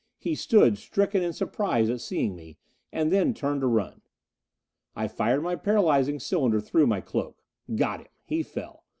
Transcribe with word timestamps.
He 0.17 0.33
stood 0.33 0.79
stricken 0.79 1.21
in 1.21 1.31
surprise 1.31 1.87
at 1.87 2.01
seeing 2.01 2.35
me. 2.35 2.57
And 2.91 3.11
then 3.11 3.35
turned 3.35 3.61
to 3.61 3.67
run. 3.67 4.01
I 4.95 5.07
fired 5.07 5.43
my 5.43 5.55
paralyzing 5.55 6.19
cylinder 6.19 6.59
through 6.59 6.87
my 6.87 7.01
cloak. 7.01 7.43
Got 7.75 7.99
him! 8.01 8.07
He 8.23 8.41
fell. 8.41 8.83